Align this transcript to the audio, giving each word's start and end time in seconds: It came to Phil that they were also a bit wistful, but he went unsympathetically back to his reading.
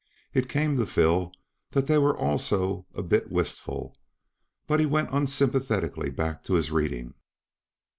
It 0.33 0.49
came 0.49 0.77
to 0.77 0.85
Phil 0.87 1.31
that 1.73 1.85
they 1.85 1.99
were 1.99 2.17
also 2.17 2.87
a 2.95 3.03
bit 3.03 3.29
wistful, 3.31 3.95
but 4.65 4.79
he 4.79 4.85
went 4.87 5.13
unsympathetically 5.13 6.09
back 6.09 6.43
to 6.45 6.55
his 6.55 6.71
reading. 6.71 7.13